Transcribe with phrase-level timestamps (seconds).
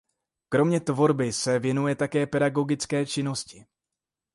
[0.49, 3.65] Kromě tvorby se věnuje také pedagogické činnosti.